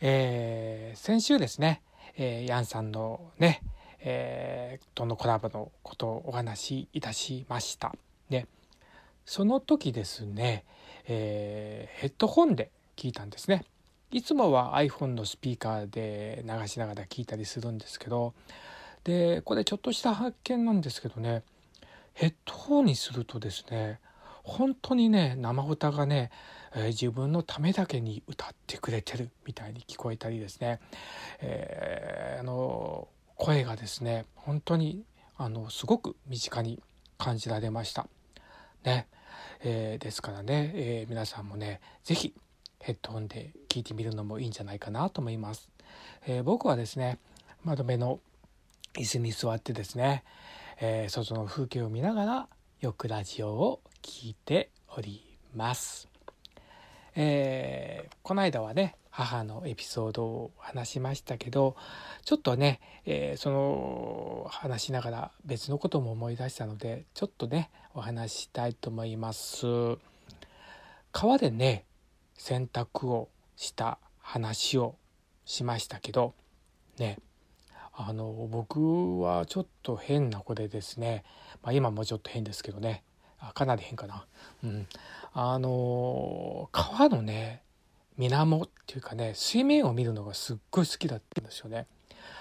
[0.00, 1.82] えー先週ですね、
[2.16, 3.62] えーヤンさんのね、
[4.00, 7.94] えーとのコラボのことをお話しいたしました。
[8.30, 8.46] ね
[9.24, 10.64] その時ですね、
[11.06, 13.64] えーヘッドホンで聞いたんですね。
[14.10, 18.32] いつもは iPhone のスピーカーで流しながら聞いたりするんですけど
[19.04, 21.42] でこれちょっとした発見なんですけどね
[22.14, 24.00] ヘッドホンにするとですね
[24.48, 26.30] 本当にね生歌がね、
[26.74, 30.80] えー自分のためだけに歌ってくれてるみたいに聞こえたりですね、
[31.40, 35.04] えーあの声がですね本当に
[35.36, 36.82] あのすごく身近に
[37.18, 38.08] 感じられました。
[38.84, 39.06] ね
[39.60, 42.34] えーですからね、えー皆さんもね是非
[42.80, 45.68] ヘッドホンで聞いてみるのもいいんじゃないかなと思います。
[46.26, 47.18] えー僕はですね
[47.64, 48.20] 窓辺の
[48.94, 50.24] 椅子に座ってですね、
[50.80, 52.48] えー外の風景を見ながら
[52.80, 56.08] よくラジオを聞いております。
[57.16, 61.74] えーこの間はね母のエピソードを話しましたけど
[62.24, 69.66] ちょっとね、えーその話しながら別のことも思い出したのでちょっとねお話ししたいと思います。
[71.10, 71.84] 川でね
[72.34, 74.94] 洗濯をした話を
[75.44, 76.32] しましたけど
[76.98, 77.18] ね
[78.00, 81.24] あの僕はちょっと変な子でですね、
[81.64, 83.02] まあ、今もちょっと変ですけどね
[83.40, 84.24] あかなり変かな、
[84.62, 84.86] うん、
[85.32, 87.60] あの川のね
[88.16, 91.86] 水面っていうかね水面を見るのがすっごい好きだったんですよね。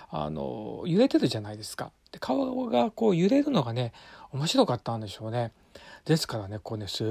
[0.10, 1.92] あの揺れてるじゃないですか。
[2.12, 3.94] で川がこう揺れるのがね
[4.32, 5.52] 面白かったんでしょうね。
[6.08, 7.08] ですからねこうねすっ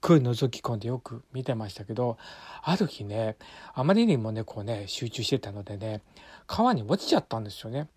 [0.00, 2.16] ごい覗き込んでよく見てましたけど
[2.62, 3.36] ある日ね
[3.74, 6.00] あまりにもねこうね集中してたのでね
[6.46, 7.88] 川に落ちちゃったんですよね。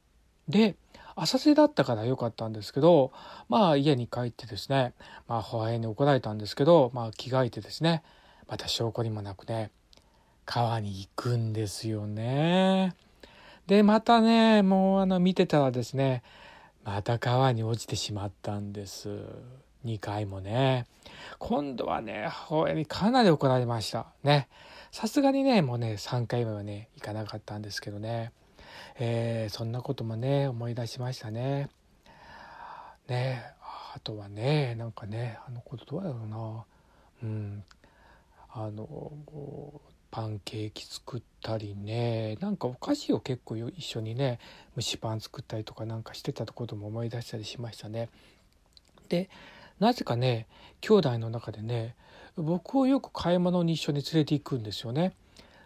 [0.49, 0.75] で
[1.15, 3.13] 浅瀬だったから良かったんですけど
[3.47, 4.93] まあ家に帰ってですね
[5.25, 8.03] まあ母親に怒られたんですけどまあ着替えてですね
[8.49, 9.71] また証拠にもなくね
[10.45, 12.93] 川に行くんですよね。
[13.67, 16.23] でまたねもうあの見てたらですね
[16.83, 19.17] また川に落ちてしまったんです
[19.85, 20.85] 2回もね。
[21.39, 24.07] 今度はね母親にかなり怒られました。
[24.23, 24.47] ね。
[24.91, 28.31] さすがにねもうね3回目はね行かなかったんですけどね。
[28.99, 31.69] えーそんなこともね思い出しましたね。
[33.07, 33.43] ね。
[33.93, 36.65] あとはねなんかねあのことどうやろうな。
[37.23, 37.63] うん。
[38.53, 39.11] あの
[40.11, 42.35] パンケーキ作ったりね。
[42.41, 44.39] なんかお菓子を結構一緒にね
[44.75, 48.09] 蒸しパン作ったりとかなんかしてたことも思い出したりしましたね。
[49.07, 49.29] で
[49.81, 50.45] なぜかね
[50.79, 51.95] 兄弟の中でね
[52.37, 55.13] 僕をよく買い物に一緒に連れて行くんですよね。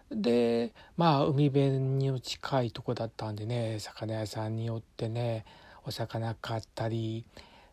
[0.10, 5.44] でまあ海辺に近いとこだったんでね魚屋さんに寄ってね
[5.84, 7.26] お魚買ったり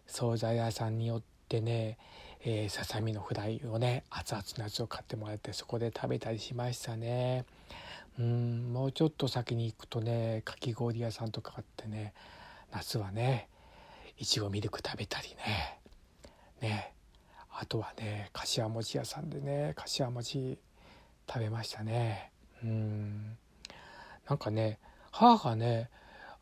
[0.08, 1.96] 惣菜屋さんに寄ってね
[2.44, 7.44] えささみのフライをね熱々のやつを買ってもらってそこで食べたりしましたね
[8.18, 12.14] うんもうちょっと先に行くとねかき氷屋さんとかあってね
[12.72, 13.48] 夏はね
[14.18, 15.81] いちごミルク食べたりね
[16.62, 16.94] ね。
[17.50, 20.58] あとはねかしわ餅屋さんでねかしわ餅
[21.28, 22.32] 食べましたね。
[22.64, 23.36] うん。
[24.28, 24.78] なんかね
[25.10, 25.90] 母がね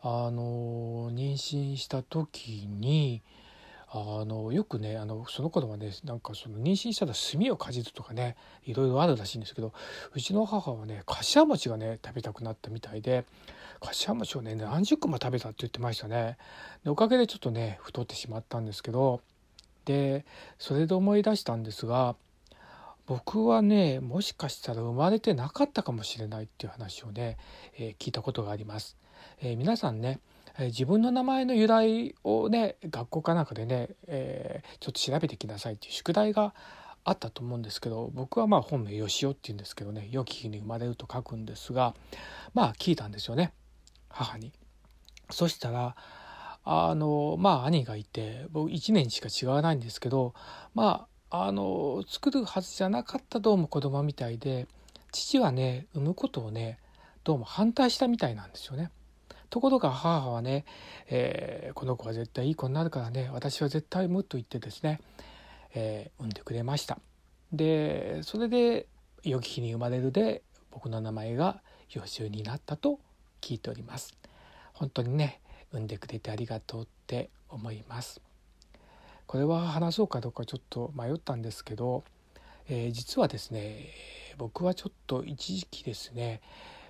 [0.02, 3.22] あの妊娠した時に
[3.92, 9.72] あのよくねあのその頃はねなんかその妊娠したら炭をかじるとかねいろいろあるらしいんですけど
[10.14, 13.24] うちの母はねかしわ餅がね食べたくなったみたいで
[13.80, 16.36] かしわ餅をね何十個も食べたって言ってましたね。
[16.84, 19.20] でおかげでちょっとね太ってしまったんですけど
[19.84, 20.24] で
[20.58, 22.16] それで思い出したんですが
[23.06, 27.38] 僕はねもしかしたら生まれてなかったかもしれないっていう話をね、
[27.76, 28.96] えー聞いたことがあります。
[29.40, 30.20] えー皆さんね
[30.58, 36.54] え自分の名前の由来をね学校かなんかでね、えーちょっと調べてきなさいっていう宿題が
[37.04, 41.94] あったと思うんですけど僕はまあ本名よしおっていうんですけどね良き日に生まれると書くんですが
[42.54, 43.52] まあ聞いたんですよね
[44.08, 44.52] 母に。
[45.30, 45.96] そしたら
[46.64, 50.34] あのまあ兄がいて僕1年しか違わないんですけど
[50.74, 54.66] まああの作るはずじゃなかったどうも子供みたいで
[55.12, 56.78] 父はね産むことをね
[57.24, 58.90] どうも反対したみたいなんですよね。
[59.50, 60.64] ところが母はね、
[61.08, 65.00] えーこの子は絶対いい子になるからね私は絶対産むと言ってですね、
[65.74, 66.98] えー産んでくれました。
[67.52, 68.86] でそれで
[69.24, 73.00] 「良き日に生まれる」で僕の名前が予習になったと
[73.40, 74.16] 聞いております。
[74.72, 75.40] 本当にね、
[75.72, 78.20] 産んでくれてありがとうって思います。
[79.26, 82.02] これは話そうかどうかちょっと迷ったんですけど、
[82.68, 83.86] えー、実はですね
[84.38, 86.40] 僕はちょっと一時期ですね、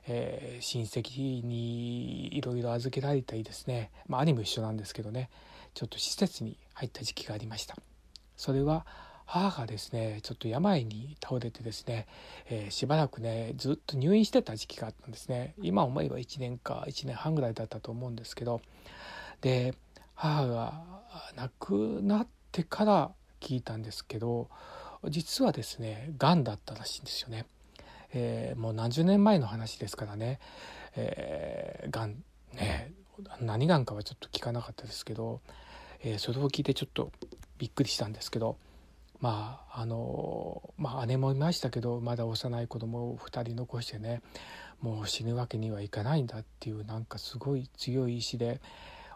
[0.06, 5.28] えー、親戚にいろいろ預けられたりですねまあ兄も一緒なんですけどね
[5.74, 7.76] ちょっと施設に入った時期がありました。
[8.36, 8.86] それは
[9.30, 12.08] 母がですねちょっと病に倒れてですね、
[12.48, 15.54] えー、しばらくねずっと入院してた時期があったんですね。
[15.62, 18.60] 今思えば1年か1年半ぐらいだったと思うんですけど。
[19.40, 19.74] で
[20.14, 20.82] 母が
[21.34, 24.48] 亡くなってから聞いたんですけど
[25.08, 27.46] 実はですねがんだったらしいんですよね、
[28.12, 30.38] えー、もう何十年前の話ですからね、
[30.94, 32.92] えー、がんね
[33.40, 35.40] 何がんかはちょっと聞かなかったですけど、
[36.02, 37.10] えー、それを聞いてちょっと
[37.58, 38.56] びっくりしたんですけど
[39.20, 44.22] まああのまあ姉もいましたけどまだ幼い子供を2人残してね
[44.80, 48.60] もう死ぬわけにはいかないんだっていうなんかすごい強い意志で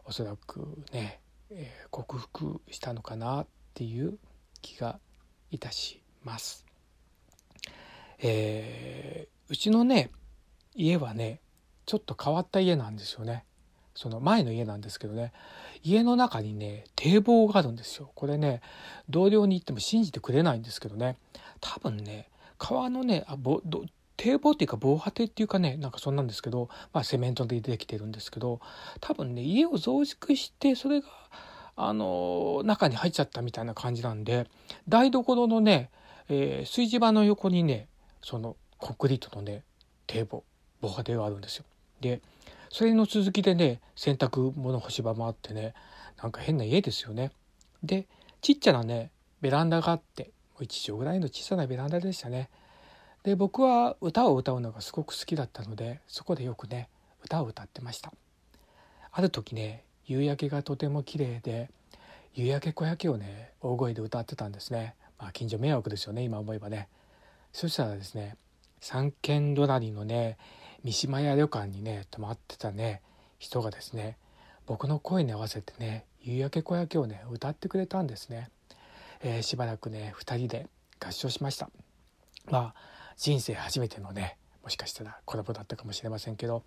[0.05, 4.19] おそらくね、えー、克服したのかなっていう
[4.61, 4.99] 気が
[5.51, 6.67] いたします。
[8.19, 10.11] えー、うちのね
[10.75, 11.41] 家はね
[11.87, 13.45] ちょっと変わった家なんですよね。
[13.95, 15.33] その前の家なんですけどね
[15.83, 18.61] 家の中にね堤防があるんですよこれね
[19.09, 21.17] 同僚に言っても信じてくれないんですけどね
[21.61, 22.29] 多分ね
[22.59, 23.61] 川のねあぼ
[24.17, 28.61] 堤防っていうか防波堤っていうかねなんかそんなんですけど、まあ、セメントでできてるんですけど
[29.01, 31.09] 多分ね家を増築してそれが
[31.77, 34.47] あの中に入っちゃったみたいな感じなんで
[34.89, 35.91] 台所のね、
[36.29, 37.89] えー、炊事場の横にね
[38.23, 39.63] そのコンクリートのね
[40.07, 40.45] 堤防
[40.81, 41.65] 防波堤があるんですよ。
[42.01, 42.21] で
[42.75, 45.75] それの続きでね洗濯物干し場もあってね
[46.21, 47.31] なんか変な家ですよね。
[47.85, 48.09] で
[48.41, 52.51] ちっちゃなねベランダがあって1畳ぐらいの小さなベランダでしたね。
[53.23, 56.89] で僕は歌を歌うのがすごく好きだったのでそこでよくね
[57.23, 58.13] 歌を歌ってました
[59.13, 61.71] ある時ね夕焼けがとても綺麗で
[62.35, 66.89] 夕焼け小焼けをね大声で歌ってたんですねまあ近所迷惑ですよね今思えばね
[67.53, 68.37] そしたらですね
[68.81, 70.39] 三軒隣のね
[70.85, 73.01] 三島屋旅館にね泊まってたね
[73.39, 74.19] 人がですね
[74.67, 78.51] 僕の声に合わせてね夕焼け小焼けをね歌ってくれたんですね、
[79.23, 80.67] えー、しばらくね2人で
[81.01, 81.71] 合唱しました。
[82.51, 82.75] まあ
[83.17, 86.63] 人生初めてのねもしかしたらコラボだったかもしれませんけど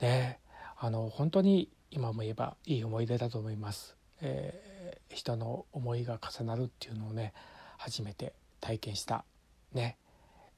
[0.00, 0.38] ね
[0.78, 7.32] あの本当に今も言えばいい思い出だと思います、えー、人の思いが重なるっていうのをね
[7.78, 9.24] 初めて体験した
[9.72, 9.96] ね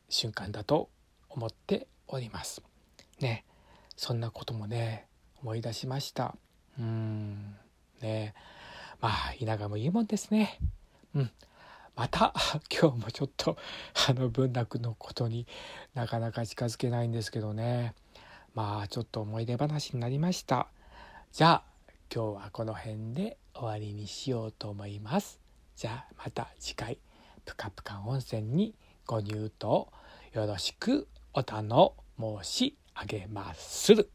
[0.08, 0.88] 瞬間だと
[1.28, 2.62] 思っております。
[3.20, 3.44] ね
[3.96, 5.06] そんなこともね
[5.42, 6.36] 思い出しました。
[6.78, 7.56] うん。
[8.00, 8.34] ね。
[9.00, 10.58] まあ田舎もいいもんですね。
[11.14, 11.30] うん。
[11.96, 12.32] また
[12.70, 13.56] 今日もちょっと
[14.08, 15.46] あの文楽のことに
[15.94, 17.94] なかなか近づけないんですけどね。
[18.54, 20.68] まあちょっと思い出話になりました。
[21.32, 21.64] じゃあ
[22.12, 25.40] 今日はこの辺で終わりにしようと思います。
[25.76, 26.98] じゃあまた次回
[27.44, 28.74] ぷかぷか温泉に
[29.06, 29.88] ご入湯よ
[30.32, 34.10] ろしくお頼申し上げまする。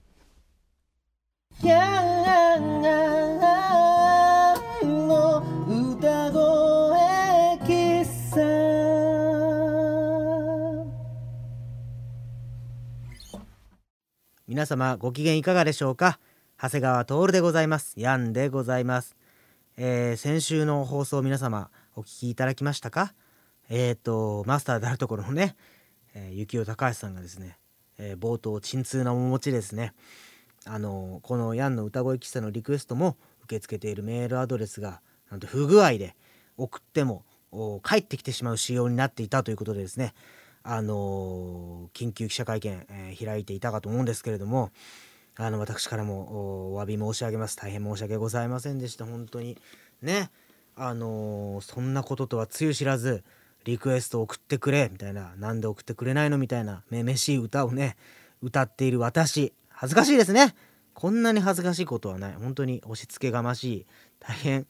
[14.46, 16.20] 皆様ご機嫌いかがでしょうか？
[16.62, 17.94] 長谷川徹でございます。
[17.98, 19.16] ヤンでございます、
[19.78, 23.14] えー、先週の放送皆様お聞きいただきましたか？
[23.70, 25.56] えっ、ー、とマスターであるところのね、
[26.14, 27.58] えー、幸男高橋さんがですね、
[27.98, 29.94] えー、冒頭鎮痛な面持ちですね。
[30.66, 36.16] あのこのヤンの歌声喫茶のリクエストも受け付けているメールアドレスがなんと不具合で
[36.58, 37.26] 送っても
[37.84, 40.14] 帰ってきてしまう仕様になっていたということでですね。
[40.66, 44.72] あの緊急記者会見、えー、開いていたかと思うんですけれども
[45.36, 47.58] あの私からもお詫び申し上げます。
[47.58, 49.06] 大変申し訳ございませんでした。
[49.06, 49.58] 本当に。
[50.02, 50.30] ね。
[50.76, 53.24] あのそんなこととはつゆ知らず
[53.66, 57.96] リクエスト送ってくれみたいななんで送ってくれないのみたいなめめしい歌をね
[58.42, 59.54] 歌っている私。
[59.70, 60.54] 恥ずかしいですね。
[60.94, 62.34] こんなに恥ずかしいことはない。
[62.34, 63.86] 本当に押し付けがましい。
[64.20, 64.68] 大変、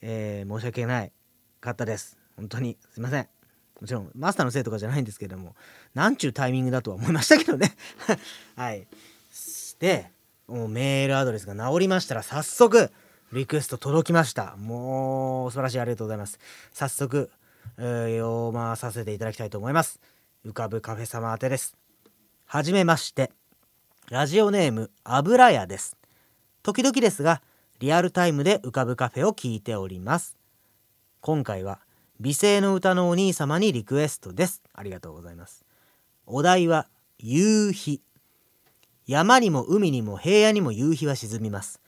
[0.00, 1.12] えー、申し訳ない
[1.60, 2.18] かったです。
[2.36, 3.28] 本当にすいません。
[3.80, 5.54] もちろんマスターのせいとかじゃないんですけども
[5.92, 7.74] なんちゅうタイミングだとは思いましたけどね。
[8.56, 8.86] はい。
[9.80, 10.10] で
[10.46, 12.90] もうメールアドレスが治りましたら早速
[13.32, 14.56] リクエスト届きました。
[14.56, 15.80] もう素晴らしい。
[15.80, 16.38] ありがとうございます。
[16.72, 17.30] 早速、
[17.76, 20.00] 読まさせていただきたいと思います。
[20.44, 21.76] 浮かぶカフェ様宛てです。
[22.44, 23.32] はじめまして。
[24.08, 25.96] ラジオネーム油屋です。
[26.62, 27.42] 時々ですが
[27.80, 30.36] リアルタイムで浮かぶカフェを聞いております。
[31.20, 31.80] 今回は
[32.20, 34.62] 美声の歌のお兄様にリクエストです。
[34.72, 35.64] ありがとうございます。
[36.24, 36.88] お題は
[37.18, 38.00] 夕日。
[39.06, 41.80] 山にも海にも平野にも夕日は沈みます。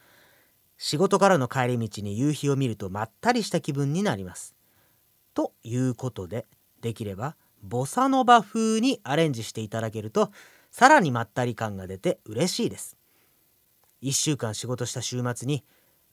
[0.76, 4.54] 仕事からの帰り道に夕日を見るとまったりした気分になります。
[5.38, 6.46] ということで
[6.80, 10.32] できればボサノバ風にアレンジしていただけると
[10.72, 12.96] さらにまったり感が出て嬉しいです。
[14.02, 15.64] 1週間仕事した週末に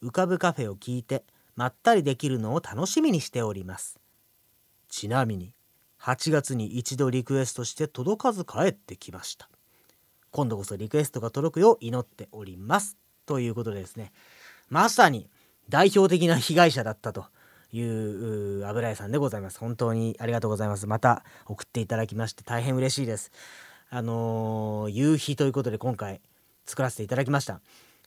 [0.04, 1.24] 浮かぶカフェを聞いて
[1.56, 4.00] まったりできるのを楽しみにしております。
[4.90, 5.54] ちなみに
[6.04, 9.50] 8月に一度リクエストして届かず帰ってきました。
[10.30, 12.96] 今度こそリクエストが届くよう祈っております。
[13.26, 14.12] ということでですね
[14.70, 15.32] まさに
[15.68, 17.26] 代表的な被害者だったと
[17.76, 19.60] いう油屋さんでございます。
[19.60, 20.88] 本当にありがとうございます。
[20.88, 23.32] また送っていただきまして大変嬉しいです。
[23.90, 26.22] あのー、夕日ということで今回
[26.66, 27.60] 作らせていただきました。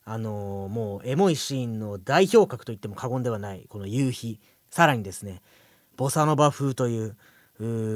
[0.04, 4.40] あのー、もうエモいシーンの代表格といっても過言ではないこの夕日。
[4.70, 5.42] さらにですね
[5.96, 7.16] ボサノバ風という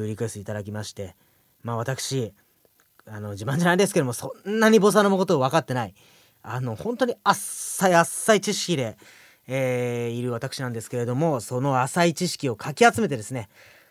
[0.07, 1.15] リクエストいただきまして
[1.63, 2.33] まあ私
[3.07, 5.95] あの自慢じゃないですけどもそんなにボサノバことを分かってない。
[6.43, 8.97] あの本当にあっさいあっさい知識で、
[9.47, 13.49] えー、いる私なんですけれどもその浅い知識をかき集めてですね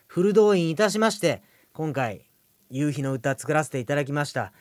[0.08, 1.42] フル動員いたしまして
[1.74, 2.26] 今回
[2.70, 4.54] 夕日の歌作らせていただきました。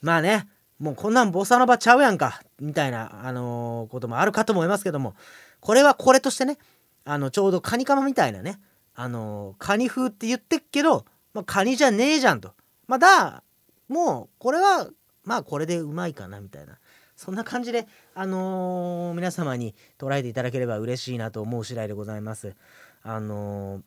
[0.00, 5.14] まあねもうこんなんボサノバちゃうやんかみたいな、あのー、こともあるかと思いますけども
[5.60, 6.56] これはこれとしてね
[7.04, 8.60] あのちょうどカニカマみたいなね
[8.94, 12.52] あのー、カニ風って言ってっけど、まあ、カニじゃねえじゃんと。
[12.86, 13.42] まあだ
[13.88, 14.88] もうこれは
[15.24, 16.78] まあこれでうまいかなみたいな。
[17.18, 22.54] そんな感じで、あのー、皆様に捉えていただければ嬉しいなと思う次第でございます。
[23.02, 23.82] あのー、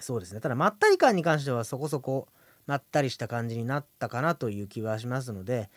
[0.00, 0.40] そうですね。
[0.40, 2.26] ただ、まったり感に関してはそこそこ
[2.66, 5.70] まったりした感じになったかなという気はしますので、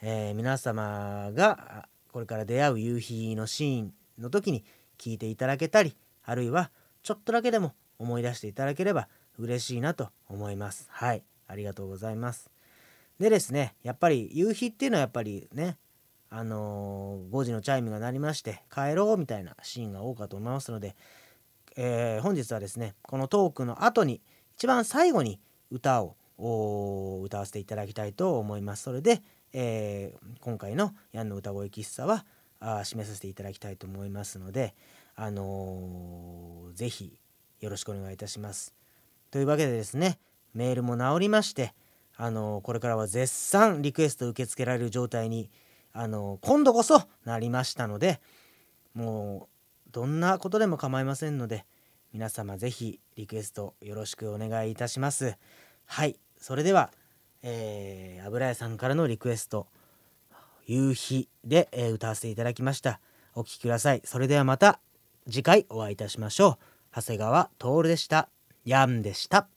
[0.00, 4.64] えー、皆様がこれから出会う夕日のシーンの時に
[4.96, 6.70] 聞いていただけたり、あるいは
[7.02, 9.06] ちょっとだけでも思い出していただければ
[9.38, 10.86] 嬉しいなと思います。
[10.88, 11.22] はい。
[11.46, 12.48] ありがとうございます。
[13.20, 15.76] でですね、やっぱり夕日っていうのはやっぱりね、
[16.34, 20.96] あのー、5時のチャイムが鳴りまして帰ろうみたいなシーンが多かと思いますので、
[21.76, 24.22] えー、本日はですねこのトークの後に
[24.56, 26.16] 一番最後に歌を
[27.22, 28.84] 歌わせていただきたいと思います。
[28.84, 29.22] それで、
[29.52, 32.24] えー、今回の「ヤンの歌声喫茶は」
[32.60, 34.74] は締めさせていただきたいと思いますので
[35.14, 37.18] あのー、ぜひ
[37.60, 38.74] よろしくお願いいたします。
[39.30, 40.18] というわけでですね
[40.54, 41.74] メールも直りまして
[42.16, 45.50] あのー、これからは絶賛リクエスト受け付けられる状態に
[45.92, 48.20] あの今度こそなりましたので
[48.94, 49.48] も
[49.88, 51.64] うどんなことでも構いませんので
[52.12, 55.36] 皆様是非リクエストよろしくお願いいたします。
[55.86, 56.90] はいそれでは、
[57.42, 59.66] えー、油屋さんからのリクエスト
[60.66, 63.00] 「夕日で」えー、歌わせていただきました。
[63.34, 64.02] お聴きください。
[64.04, 64.80] それではまた
[65.26, 66.64] 次回お会いいたしましょう。
[66.94, 68.28] 長谷川徹でした。
[68.64, 69.51] ヤンでした。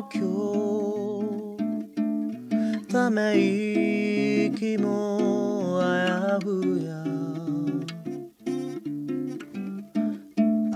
[0.00, 0.12] 今
[1.58, 7.04] 日ため息もあやふや。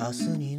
[0.05, 0.52] 明日に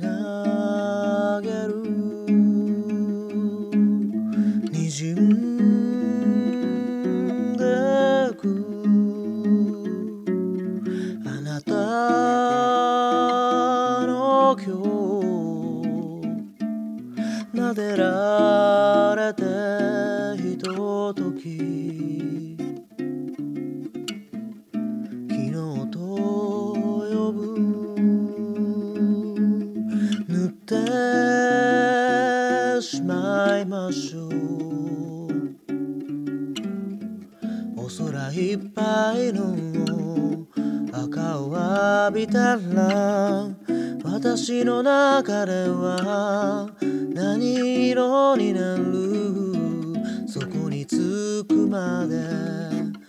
[44.36, 46.68] 私の中では
[47.14, 49.94] 何色になる？
[50.28, 52.18] そこに着くまで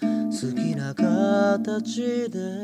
[0.04, 2.63] 好きな形で。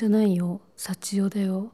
[0.00, 1.72] じゃないよ幸代だよ。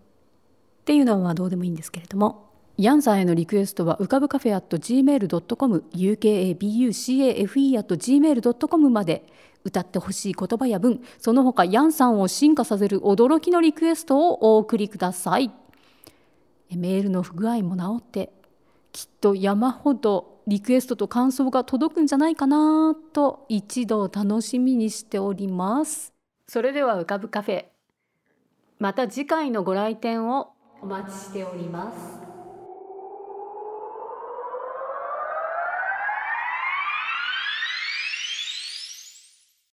[0.81, 2.47] っていうのはどうでもいいんですけれども。
[2.77, 9.27] ヤンさんへのリクエストは浮かぶカフェ at gmail.com ukabucafe at gmail.com まで
[9.65, 15.51] 歌ってほしい言葉や文その他ヤンさんを進化させる驚きのリクエストをお送りください。
[16.71, 18.33] メールの不具合も治って
[18.93, 26.13] きっと山ほどリクエストと感想が届くんじゃないかなと一度楽しみにしております。
[26.49, 27.76] それでは浮かぶカフェ。
[28.79, 30.53] また次回のご来店を
[30.83, 32.26] お待ちしております。